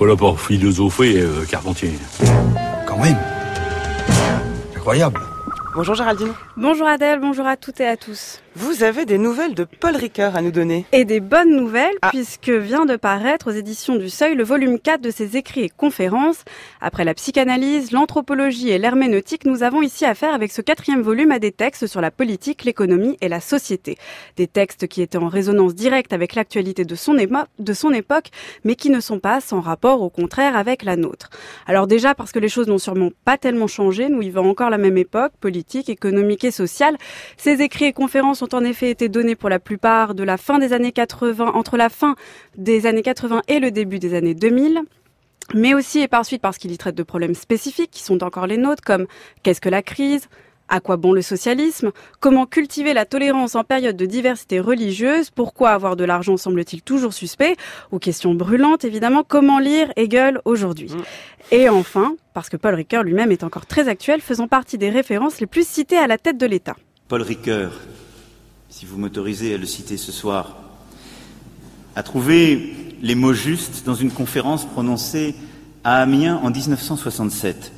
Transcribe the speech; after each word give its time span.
pas 0.00 0.06
là 0.06 0.16
pour 0.16 0.40
philosopher, 0.40 1.20
euh, 1.20 1.44
Carpentier. 1.44 1.92
Quand 2.86 2.96
même. 2.96 3.18
Incroyable. 4.74 5.20
Bonjour 5.72 5.94
Géraldine. 5.94 6.32
Bonjour 6.56 6.86
Adèle, 6.88 7.20
bonjour 7.20 7.46
à 7.46 7.56
toutes 7.56 7.80
et 7.80 7.86
à 7.86 7.96
tous. 7.96 8.40
Vous 8.56 8.82
avez 8.82 9.04
des 9.06 9.18
nouvelles 9.18 9.54
de 9.54 9.62
Paul 9.62 9.94
Ricoeur 9.94 10.34
à 10.34 10.42
nous 10.42 10.50
donner. 10.50 10.84
Et 10.90 11.04
des 11.04 11.20
bonnes 11.20 11.54
nouvelles, 11.54 11.94
Ah. 12.02 12.08
puisque 12.10 12.48
vient 12.50 12.84
de 12.84 12.96
paraître 12.96 13.48
aux 13.48 13.54
éditions 13.54 13.94
du 13.94 14.10
Seuil 14.10 14.34
le 14.34 14.42
volume 14.42 14.80
4 14.80 15.00
de 15.00 15.12
ses 15.12 15.36
écrits 15.36 15.60
et 15.62 15.68
conférences. 15.68 16.44
Après 16.80 17.04
la 17.04 17.14
psychanalyse, 17.14 17.92
l'anthropologie 17.92 18.70
et 18.70 18.78
l'herméneutique, 18.78 19.44
nous 19.44 19.62
avons 19.62 19.80
ici 19.80 20.04
affaire 20.04 20.34
avec 20.34 20.50
ce 20.50 20.60
quatrième 20.60 21.02
volume 21.02 21.30
à 21.30 21.38
des 21.38 21.52
textes 21.52 21.86
sur 21.86 22.00
la 22.00 22.10
politique, 22.10 22.64
l'économie 22.64 23.16
et 23.20 23.28
la 23.28 23.40
société. 23.40 23.96
Des 24.36 24.48
textes 24.48 24.88
qui 24.88 25.00
étaient 25.02 25.18
en 25.18 25.28
résonance 25.28 25.76
directe 25.76 26.12
avec 26.12 26.34
l'actualité 26.34 26.84
de 26.84 26.94
son, 26.96 27.14
de 27.14 27.72
son 27.72 27.92
époque, 27.92 28.30
mais 28.64 28.74
qui 28.74 28.90
ne 28.90 28.98
sont 28.98 29.20
pas 29.20 29.40
sans 29.40 29.60
rapport 29.60 30.02
au 30.02 30.10
contraire 30.10 30.56
avec 30.56 30.82
la 30.82 30.96
nôtre. 30.96 31.30
Alors 31.68 31.86
déjà 31.86 32.16
parce 32.16 32.32
que 32.32 32.40
les 32.40 32.48
choses 32.48 32.66
n'ont 32.66 32.78
sûrement 32.78 33.10
pas 33.24 33.38
tellement 33.38 33.68
changé, 33.68 34.08
nous 34.08 34.18
vivons 34.20 34.50
encore 34.50 34.70
la 34.70 34.78
même 34.78 34.98
époque, 34.98 35.32
politique, 35.40 35.59
économique 35.88 36.44
et 36.44 36.50
sociale. 36.50 36.96
Ces 37.36 37.62
écrits 37.62 37.86
et 37.86 37.92
conférences 37.92 38.42
ont 38.42 38.48
en 38.52 38.64
effet 38.64 38.90
été 38.90 39.08
donnés 39.08 39.36
pour 39.36 39.48
la 39.48 39.58
plupart 39.58 40.14
de 40.14 40.22
la 40.22 40.36
fin 40.36 40.58
des 40.58 40.72
années 40.72 40.92
80, 40.92 41.52
entre 41.54 41.76
la 41.76 41.88
fin 41.88 42.16
des 42.56 42.86
années 42.86 43.02
80 43.02 43.42
et 43.48 43.60
le 43.60 43.70
début 43.70 43.98
des 43.98 44.14
années 44.14 44.34
2000 44.34 44.82
mais 45.52 45.74
aussi 45.74 46.00
et 46.00 46.06
par 46.06 46.24
suite 46.24 46.42
parce 46.42 46.58
qu'il 46.58 46.70
y 46.70 46.78
traite 46.78 46.94
de 46.94 47.02
problèmes 47.02 47.34
spécifiques 47.34 47.90
qui 47.90 48.04
sont 48.04 48.22
encore 48.22 48.46
les 48.46 48.56
nôtres, 48.56 48.84
comme 48.84 49.06
qu'est-ce 49.42 49.60
que 49.60 49.68
la 49.68 49.82
crise 49.82 50.28
à 50.70 50.80
quoi 50.80 50.96
bon 50.96 51.12
le 51.12 51.20
socialisme? 51.20 51.90
Comment 52.20 52.46
cultiver 52.46 52.94
la 52.94 53.04
tolérance 53.04 53.56
en 53.56 53.64
période 53.64 53.96
de 53.96 54.06
diversité 54.06 54.60
religieuse? 54.60 55.30
Pourquoi 55.30 55.70
avoir 55.70 55.96
de 55.96 56.04
l'argent 56.04 56.36
semble-t-il 56.36 56.80
toujours 56.80 57.12
suspect? 57.12 57.56
Ou 57.92 57.98
question 57.98 58.34
brûlante, 58.34 58.84
évidemment, 58.84 59.24
comment 59.26 59.58
lire 59.58 59.92
Hegel 59.96 60.40
aujourd'hui? 60.44 60.92
Et 61.50 61.68
enfin, 61.68 62.14
parce 62.32 62.48
que 62.48 62.56
Paul 62.56 62.74
Ricoeur 62.74 63.02
lui-même 63.02 63.32
est 63.32 63.44
encore 63.44 63.66
très 63.66 63.88
actuel, 63.88 64.20
faisant 64.20 64.48
partie 64.48 64.78
des 64.78 64.88
références 64.88 65.40
les 65.40 65.46
plus 65.46 65.66
citées 65.66 65.98
à 65.98 66.06
la 66.06 66.16
tête 66.16 66.38
de 66.38 66.46
l'État. 66.46 66.76
Paul 67.08 67.22
Ricoeur, 67.22 67.72
si 68.68 68.86
vous 68.86 68.96
m'autorisez 68.96 69.54
à 69.54 69.58
le 69.58 69.66
citer 69.66 69.96
ce 69.96 70.12
soir, 70.12 70.56
a 71.96 72.04
trouvé 72.04 72.74
les 73.02 73.16
mots 73.16 73.32
justes 73.32 73.84
dans 73.84 73.94
une 73.94 74.12
conférence 74.12 74.64
prononcée 74.64 75.34
à 75.82 76.00
Amiens 76.02 76.40
en 76.44 76.50
1967. 76.50 77.72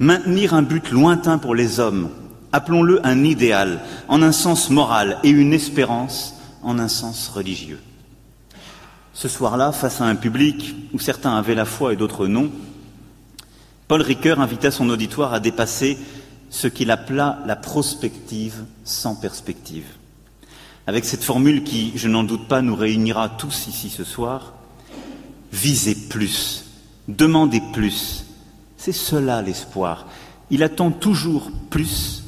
Maintenir 0.00 0.54
un 0.54 0.62
but 0.62 0.92
lointain 0.92 1.36
pour 1.36 1.54
les 1.54 1.78
hommes, 1.78 2.08
appelons-le 2.52 3.06
un 3.06 3.22
idéal, 3.22 3.82
en 4.08 4.22
un 4.22 4.32
sens 4.32 4.70
moral, 4.70 5.18
et 5.24 5.28
une 5.28 5.52
espérance 5.52 6.36
en 6.62 6.78
un 6.78 6.88
sens 6.88 7.28
religieux. 7.28 7.80
Ce 9.12 9.28
soir-là, 9.28 9.72
face 9.72 10.00
à 10.00 10.06
un 10.06 10.16
public 10.16 10.74
où 10.94 10.98
certains 10.98 11.36
avaient 11.36 11.54
la 11.54 11.66
foi 11.66 11.92
et 11.92 11.96
d'autres 11.96 12.26
non, 12.26 12.50
Paul 13.88 14.00
Ricoeur 14.00 14.40
invita 14.40 14.70
son 14.70 14.88
auditoire 14.88 15.34
à 15.34 15.40
dépasser 15.40 15.98
ce 16.48 16.66
qu'il 16.66 16.90
appela 16.90 17.40
la 17.44 17.56
prospective 17.56 18.64
sans 18.84 19.16
perspective. 19.16 19.84
Avec 20.86 21.04
cette 21.04 21.24
formule 21.24 21.62
qui, 21.62 21.92
je 21.94 22.08
n'en 22.08 22.24
doute 22.24 22.48
pas, 22.48 22.62
nous 22.62 22.74
réunira 22.74 23.28
tous 23.28 23.66
ici 23.66 23.90
ce 23.90 24.04
soir, 24.04 24.54
visez 25.52 25.94
plus, 26.08 26.64
demandez 27.06 27.60
plus. 27.74 28.24
C'est 28.80 28.92
cela 28.92 29.42
l'espoir. 29.42 30.06
Il 30.48 30.62
attend 30.62 30.90
toujours 30.90 31.50
plus 31.68 32.24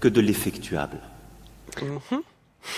que 0.00 0.08
de 0.08 0.20
l'effectuable. 0.20 0.98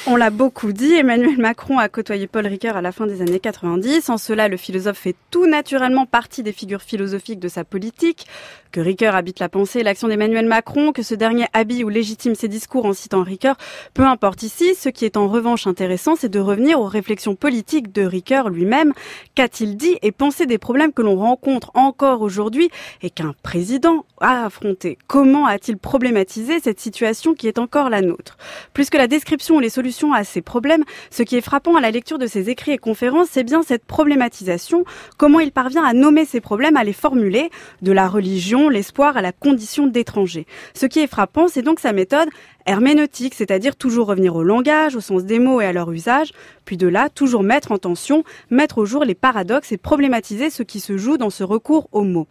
On 0.08 0.16
l'a 0.16 0.30
beaucoup 0.30 0.72
dit, 0.72 0.94
Emmanuel 0.94 1.36
Macron 1.38 1.78
a 1.78 1.88
côtoyé 1.88 2.26
Paul 2.26 2.46
Ricoeur 2.46 2.76
à 2.76 2.82
la 2.82 2.92
fin 2.92 3.06
des 3.06 3.22
années 3.22 3.40
90. 3.40 4.08
En 4.08 4.18
cela, 4.18 4.48
le 4.48 4.56
philosophe 4.56 4.98
fait 4.98 5.16
tout 5.30 5.46
naturellement 5.46 6.06
partie 6.06 6.42
des 6.42 6.52
figures 6.52 6.82
philosophiques 6.82 7.40
de 7.40 7.48
sa 7.48 7.64
politique. 7.64 8.26
Que 8.72 8.80
Ricoeur 8.80 9.14
habite 9.14 9.38
la 9.40 9.48
pensée 9.48 9.80
et 9.80 9.82
l'action 9.82 10.08
d'Emmanuel 10.08 10.46
Macron, 10.46 10.92
que 10.92 11.02
ce 11.02 11.14
dernier 11.14 11.46
habille 11.52 11.82
ou 11.82 11.88
légitime 11.88 12.34
ses 12.34 12.48
discours 12.48 12.84
en 12.84 12.92
citant 12.92 13.22
Ricoeur, 13.22 13.56
peu 13.94 14.04
importe 14.04 14.42
ici. 14.42 14.74
Ce 14.74 14.88
qui 14.88 15.04
est 15.04 15.16
en 15.16 15.28
revanche 15.28 15.66
intéressant, 15.66 16.14
c'est 16.14 16.28
de 16.28 16.40
revenir 16.40 16.80
aux 16.80 16.86
réflexions 16.86 17.36
politiques 17.36 17.92
de 17.92 18.02
Ricoeur 18.02 18.48
lui-même. 18.50 18.92
Qu'a-t-il 19.34 19.76
dit 19.76 19.98
et 20.02 20.12
pensé 20.12 20.46
des 20.46 20.58
problèmes 20.58 20.92
que 20.92 21.02
l'on 21.02 21.16
rencontre 21.16 21.70
encore 21.74 22.22
aujourd'hui 22.22 22.70
et 23.02 23.10
qu'un 23.10 23.34
président 23.42 24.04
a 24.20 24.44
affronté 24.44 24.98
Comment 25.06 25.46
a-t-il 25.46 25.78
problématisé 25.78 26.60
cette 26.60 26.80
situation 26.80 27.34
qui 27.34 27.48
est 27.48 27.58
encore 27.58 27.88
la 27.88 28.02
nôtre? 28.02 28.36
Plus 28.74 28.90
que 28.90 28.98
la 28.98 29.06
description 29.06 29.56
ou 29.56 29.60
les 29.60 29.70
solutions 29.76 30.14
à 30.14 30.24
ces 30.24 30.40
problèmes, 30.40 30.84
ce 31.10 31.22
qui 31.22 31.36
est 31.36 31.42
frappant 31.42 31.76
à 31.76 31.82
la 31.82 31.90
lecture 31.90 32.18
de 32.18 32.26
ses 32.26 32.48
écrits 32.48 32.72
et 32.72 32.78
conférences, 32.78 33.28
c'est 33.30 33.44
bien 33.44 33.62
cette 33.62 33.84
problématisation, 33.84 34.84
comment 35.18 35.38
il 35.38 35.52
parvient 35.52 35.84
à 35.84 35.92
nommer 35.92 36.24
ces 36.24 36.40
problèmes, 36.40 36.78
à 36.78 36.84
les 36.84 36.94
formuler, 36.94 37.50
de 37.82 37.92
la 37.92 38.08
religion, 38.08 38.70
l'espoir 38.70 39.18
à 39.18 39.22
la 39.22 39.32
condition 39.32 39.86
d'étranger. 39.86 40.46
Ce 40.72 40.86
qui 40.86 41.00
est 41.00 41.06
frappant, 41.06 41.46
c'est 41.48 41.62
donc 41.62 41.78
sa 41.78 41.92
méthode 41.92 42.30
herméneutique, 42.64 43.34
c'est-à-dire 43.34 43.76
toujours 43.76 44.06
revenir 44.06 44.34
au 44.34 44.42
langage, 44.42 44.96
au 44.96 45.00
sens 45.00 45.24
des 45.24 45.38
mots 45.38 45.60
et 45.60 45.66
à 45.66 45.72
leur 45.72 45.92
usage, 45.92 46.32
puis 46.64 46.78
de 46.78 46.88
là, 46.88 47.10
toujours 47.10 47.42
mettre 47.42 47.70
en 47.70 47.78
tension, 47.78 48.24
mettre 48.50 48.78
au 48.78 48.86
jour 48.86 49.04
les 49.04 49.14
paradoxes 49.14 49.72
et 49.72 49.76
problématiser 49.76 50.48
ce 50.48 50.62
qui 50.62 50.80
se 50.80 50.96
joue 50.96 51.18
dans 51.18 51.30
ce 51.30 51.44
recours 51.44 51.88
aux 51.92 52.04
mots. 52.04 52.26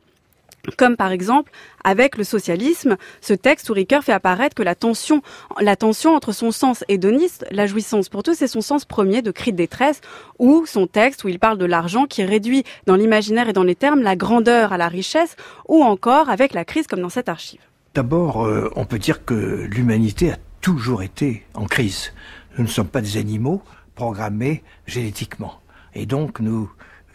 Comme 0.78 0.96
par 0.98 1.12
exemple 1.12 1.52
avec 1.84 2.18
le 2.18 2.24
socialisme, 2.24 2.98
ce 3.22 3.34
texte 3.34 3.70
où 3.70 3.74
Ricoeur 3.74 4.03
fait 4.03 4.12
apparaître 4.12 4.56
que 4.56 4.64
la 4.64 4.76
tension, 4.76 5.22
la 5.59 5.76
tension 5.76 6.16
entre 6.16 6.31
son 6.31 6.52
sens 6.52 6.84
hédoniste, 6.88 7.46
la 7.52 7.68
jouissance 7.68 8.09
pour 8.09 8.24
tous, 8.24 8.42
et 8.42 8.48
son 8.48 8.62
sens 8.62 8.86
premier 8.86 9.22
de 9.22 9.31
cri 9.31 9.52
de 9.52 9.58
détresse, 9.58 10.02
ou 10.40 10.66
son 10.66 10.88
texte 10.88 11.24
où 11.24 11.28
il 11.28 11.40
parle 11.40 11.58
de 11.58 11.66
l'argent 11.66 12.06
qui 12.06 12.24
réduit 12.24 12.64
dans 12.86 12.96
l'imaginaire 12.96 13.50
et 13.50 13.54
dans 13.54 13.64
les 13.64 13.75
termes 13.75 14.02
la 14.02 14.16
grandeur 14.16 14.74
à 14.74 14.78
la 14.78 14.88
richesse, 14.88 15.36
ou 15.68 15.84
encore 15.84 16.30
avec 16.30 16.54
la 16.54 16.66
crise 16.66 16.88
comme 16.88 17.02
dans 17.02 17.09
cette 17.09 17.30
archive. 17.30 17.62
D'abord, 17.94 18.46
euh, 18.46 18.70
on 18.75 18.86
peut 18.86 19.00
dire 19.00 19.24
que 19.24 19.68
l'humanité 19.72 20.31
a 20.31 20.38
toujours 20.62 21.04
été 21.04 21.46
en 21.54 21.66
crise. 21.66 22.12
Nous 22.58 22.64
ne 22.64 22.70
sommes 22.70 22.88
pas 22.88 23.02
des 23.02 23.18
animaux 23.18 23.62
programmés 23.96 24.64
génétiquement. 24.88 25.59
Et 25.94 26.06
donc, 26.06 26.40
nous 26.40 26.70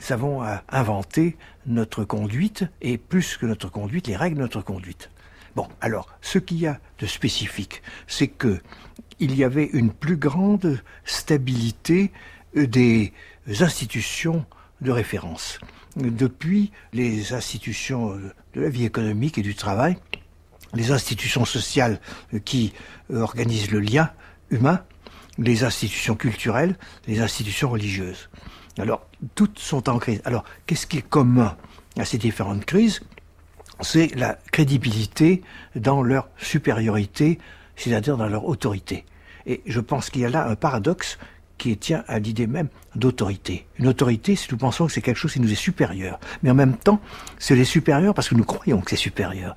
avons 0.08 0.42
à 0.42 0.62
inventer 0.68 1.36
notre 1.66 2.04
conduite, 2.04 2.64
et 2.80 2.98
plus 2.98 3.36
que 3.36 3.46
notre 3.46 3.70
conduite, 3.70 4.06
les 4.06 4.16
règles 4.16 4.36
de 4.36 4.42
notre 4.42 4.62
conduite. 4.62 5.10
Bon, 5.56 5.68
alors, 5.80 6.08
ce 6.22 6.38
qu'il 6.38 6.58
y 6.58 6.66
a 6.66 6.80
de 6.98 7.06
spécifique, 7.06 7.82
c'est 8.06 8.28
que 8.28 8.60
il 9.18 9.36
y 9.36 9.44
avait 9.44 9.66
une 9.72 9.92
plus 9.92 10.16
grande 10.16 10.80
stabilité 11.04 12.10
euh, 12.56 12.66
des 12.66 13.12
institutions 13.60 14.46
de 14.80 14.90
référence. 14.90 15.58
Depuis 15.96 16.70
les 16.92 17.32
institutions 17.32 18.12
euh, 18.14 18.32
de 18.54 18.60
la 18.60 18.68
vie 18.68 18.84
économique 18.84 19.38
et 19.38 19.42
du 19.42 19.54
travail, 19.54 19.96
les 20.74 20.92
institutions 20.92 21.44
sociales 21.44 22.00
euh, 22.34 22.38
qui 22.38 22.72
euh, 23.10 23.20
organisent 23.20 23.70
le 23.70 23.80
lien 23.80 24.10
humain, 24.50 24.84
les 25.38 25.64
institutions 25.64 26.14
culturelles, 26.14 26.76
les 27.06 27.20
institutions 27.20 27.70
religieuses. 27.70 28.28
Alors, 28.78 29.06
toutes 29.34 29.58
sont 29.58 29.88
en 29.88 29.98
crise. 29.98 30.22
Alors, 30.24 30.44
qu'est-ce 30.66 30.86
qui 30.86 30.98
est 30.98 31.08
commun 31.08 31.56
à 31.98 32.04
ces 32.04 32.18
différentes 32.18 32.64
crises? 32.64 33.00
C'est 33.80 34.14
la 34.14 34.38
crédibilité 34.52 35.42
dans 35.74 36.02
leur 36.02 36.28
supériorité, 36.38 37.38
c'est-à-dire 37.76 38.16
dans 38.16 38.28
leur 38.28 38.44
autorité. 38.44 39.04
Et 39.46 39.62
je 39.66 39.80
pense 39.80 40.10
qu'il 40.10 40.22
y 40.22 40.24
a 40.24 40.28
là 40.28 40.46
un 40.46 40.54
paradoxe 40.54 41.18
qui 41.56 41.76
tient 41.76 42.04
à 42.08 42.18
l'idée 42.18 42.46
même 42.46 42.68
d'autorité. 42.94 43.66
Une 43.78 43.86
autorité, 43.86 44.36
si 44.36 44.48
nous 44.50 44.56
pensons 44.56 44.86
que 44.86 44.92
c'est 44.92 45.02
quelque 45.02 45.16
chose 45.16 45.32
qui 45.32 45.40
nous 45.40 45.52
est 45.52 45.56
supérieur. 45.56 46.18
Mais 46.42 46.50
en 46.50 46.54
même 46.54 46.76
temps, 46.76 47.00
c'est 47.38 47.54
les 47.54 47.64
supérieurs 47.64 48.14
parce 48.14 48.28
que 48.28 48.34
nous 48.34 48.44
croyons 48.44 48.80
que 48.80 48.90
c'est 48.90 48.96
supérieur. 48.96 49.56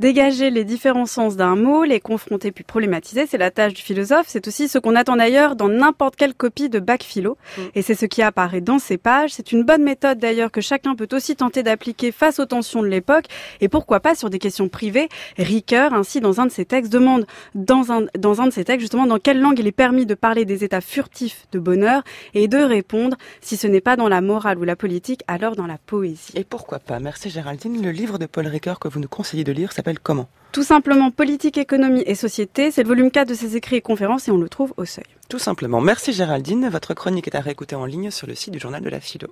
Dégager 0.00 0.48
les 0.48 0.64
différents 0.64 1.04
sens 1.04 1.36
d'un 1.36 1.56
mot, 1.56 1.84
les 1.84 2.00
confronter 2.00 2.52
puis 2.52 2.64
problématiser, 2.64 3.26
c'est 3.26 3.36
la 3.36 3.50
tâche 3.50 3.74
du 3.74 3.82
philosophe. 3.82 4.24
C'est 4.28 4.48
aussi 4.48 4.66
ce 4.66 4.78
qu'on 4.78 4.96
attend 4.96 5.16
d'ailleurs 5.16 5.56
dans 5.56 5.68
n'importe 5.68 6.16
quelle 6.16 6.32
copie 6.32 6.70
de 6.70 6.78
bac 6.78 7.02
philo. 7.02 7.36
Et 7.74 7.82
c'est 7.82 7.94
ce 7.94 8.06
qui 8.06 8.22
apparaît 8.22 8.62
dans 8.62 8.78
ces 8.78 8.96
pages. 8.96 9.32
C'est 9.32 9.52
une 9.52 9.62
bonne 9.62 9.82
méthode 9.82 10.18
d'ailleurs 10.18 10.50
que 10.50 10.62
chacun 10.62 10.94
peut 10.94 11.08
aussi 11.12 11.36
tenter 11.36 11.62
d'appliquer 11.62 12.12
face 12.12 12.38
aux 12.38 12.46
tensions 12.46 12.80
de 12.80 12.86
l'époque. 12.86 13.26
Et 13.60 13.68
pourquoi 13.68 14.00
pas 14.00 14.14
sur 14.14 14.30
des 14.30 14.38
questions 14.38 14.70
privées. 14.70 15.10
Ricoeur, 15.36 15.92
ainsi, 15.92 16.22
dans 16.22 16.40
un 16.40 16.46
de 16.46 16.50
ses 16.50 16.64
textes, 16.64 16.90
demande 16.90 17.26
dans 17.54 17.92
un, 17.92 18.06
dans 18.18 18.40
un 18.40 18.46
de 18.46 18.52
ses 18.52 18.64
textes 18.64 18.80
justement 18.80 19.04
dans 19.06 19.18
quelle 19.18 19.38
langue 19.38 19.58
il 19.58 19.66
est 19.66 19.70
permis 19.70 20.06
de 20.06 20.14
parler 20.14 20.46
des 20.46 20.64
états 20.64 20.80
furtifs 20.80 21.46
de 21.52 21.58
bonheur 21.58 22.04
et 22.32 22.48
de 22.48 22.56
répondre, 22.56 23.18
si 23.42 23.58
ce 23.58 23.66
n'est 23.66 23.82
pas 23.82 23.96
dans 23.96 24.08
la 24.08 24.22
morale 24.22 24.56
ou 24.56 24.64
la 24.64 24.76
politique, 24.76 25.20
alors 25.28 25.56
dans 25.56 25.66
la 25.66 25.76
poésie. 25.76 26.32
Et 26.36 26.44
pourquoi 26.44 26.78
pas? 26.78 27.00
Merci 27.00 27.28
Géraldine. 27.28 27.82
Le 27.82 27.90
livre 27.90 28.16
de 28.16 28.24
Paul 28.24 28.46
Ricoeur 28.46 28.78
que 28.80 28.88
vous 28.88 28.98
nous 28.98 29.06
conseillez 29.06 29.44
de 29.44 29.52
lire 29.52 29.74
s'appelle 29.90 30.00
comment 30.02 30.28
Tout 30.52 30.62
simplement 30.62 31.10
Politique, 31.10 31.58
économie 31.58 32.04
et 32.06 32.14
société, 32.14 32.70
c'est 32.70 32.82
le 32.82 32.88
volume 32.88 33.10
4 33.10 33.28
de 33.28 33.34
ses 33.34 33.56
écrits 33.56 33.76
et 33.76 33.80
conférences 33.80 34.28
et 34.28 34.30
on 34.30 34.38
le 34.38 34.48
trouve 34.48 34.72
au 34.76 34.84
seuil. 34.84 35.04
Tout 35.28 35.38
simplement. 35.38 35.80
Merci 35.80 36.12
Géraldine. 36.12 36.68
Votre 36.68 36.94
chronique 36.94 37.26
est 37.26 37.36
à 37.36 37.40
réécouter 37.40 37.74
en 37.74 37.86
ligne 37.86 38.10
sur 38.10 38.26
le 38.26 38.34
site 38.34 38.52
du 38.52 38.60
journal 38.60 38.82
de 38.82 38.88
la 38.88 39.00
philo. 39.00 39.28